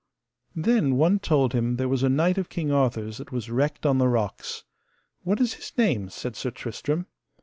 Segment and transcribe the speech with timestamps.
[0.55, 3.99] Then one told him there was a knight of King Arthur's that was wrecked on
[3.99, 4.63] the rocks.
[5.21, 6.09] What is his name?
[6.09, 7.05] said Sir Tristram.